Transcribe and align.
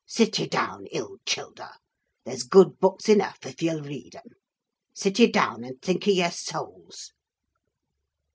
sit 0.07 0.39
ye 0.39 0.47
down, 0.47 0.87
ill 0.87 1.17
childer! 1.27 1.69
there's 2.25 2.41
good 2.41 2.79
books 2.79 3.07
eneugh 3.07 3.35
if 3.45 3.61
ye'll 3.61 3.83
read 3.83 4.15
'em: 4.15 4.29
sit 4.95 5.19
ye 5.19 5.27
down, 5.31 5.63
and 5.63 5.79
think 5.79 6.07
o' 6.07 6.11
yer 6.11 6.31
sowls! 6.31 7.11